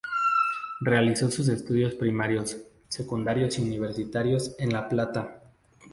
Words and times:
Realizó 0.79 1.29
sus 1.29 1.47
estudios 1.49 1.93
primarios, 1.93 2.57
secundarios 2.87 3.59
y 3.59 3.61
universitarios 3.61 4.55
en 4.57 4.73
La 4.73 4.89
Plata. 4.89 5.43